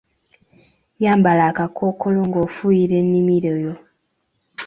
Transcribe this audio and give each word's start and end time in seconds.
Yambala 1.03 1.43
akakkookolo 1.51 2.19
ng'ofuuyira 2.27 2.95
ennimiro 3.01 3.53
yo. 3.63 3.73